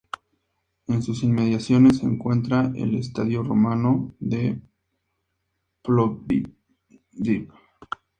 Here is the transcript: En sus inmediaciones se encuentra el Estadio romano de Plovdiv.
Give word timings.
En 0.87 1.03
sus 1.03 1.21
inmediaciones 1.21 1.97
se 1.99 2.07
encuentra 2.07 2.71
el 2.75 2.95
Estadio 2.95 3.43
romano 3.43 4.15
de 4.19 4.59
Plovdiv. 5.83 6.49